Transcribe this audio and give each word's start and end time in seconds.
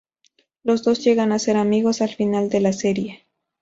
Los 0.63 0.81
dos 0.81 1.03
llegan 1.03 1.31
a 1.31 1.37
ser 1.37 1.57
amigos 1.57 2.01
al 2.01 2.09
final 2.09 2.49
de 2.49 2.59
la 2.59 2.73
serie. 2.73 3.27